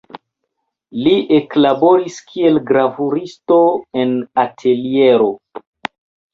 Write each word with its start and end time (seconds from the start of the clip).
Li 1.07 1.13
eklaboris 1.39 2.17
kiel 2.33 2.59
gravuristo 2.71 3.61
en 4.03 4.19
ateliero. 4.49 5.33